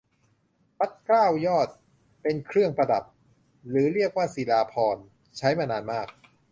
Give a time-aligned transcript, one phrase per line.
[0.79, 1.69] รัดเกล้ายอด
[2.21, 3.03] เป็นเครื่องประดับ
[3.69, 5.03] หรือเรียกว่าศิราภรณ์
[5.37, 6.07] ใช้มานานมาก